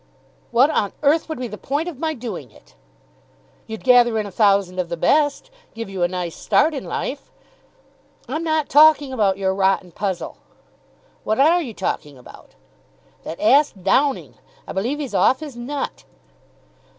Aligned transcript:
"What 0.49 0.71
on 0.71 0.93
earth 1.03 1.29
would 1.29 1.37
be 1.37 1.47
the 1.47 1.59
point 1.59 1.87
of 1.87 1.99
my 1.99 2.15
doing 2.15 2.49
it?" 2.49 2.73
"You'd 3.67 3.83
gather 3.83 4.17
in 4.17 4.25
a 4.25 4.31
thousand 4.31 4.79
of 4.79 4.89
the 4.89 4.97
best. 4.97 5.51
Give 5.75 5.91
you 5.91 6.01
a 6.01 6.07
nice 6.07 6.35
start 6.35 6.73
in 6.73 6.85
life." 6.85 7.29
"I'm 8.27 8.43
not 8.43 8.67
talking 8.67 9.13
about 9.13 9.37
your 9.37 9.53
rotten 9.53 9.91
puzzle." 9.91 10.37
"What 11.23 11.39
are 11.39 11.61
you 11.61 11.75
talking 11.75 12.17
about?" 12.17 12.55
"That 13.23 13.39
ass 13.39 13.73
Downing. 13.73 14.33
I 14.67 14.73
believe 14.73 14.97
he's 14.97 15.13
off 15.13 15.39
his 15.41 15.55
nut." 15.55 16.03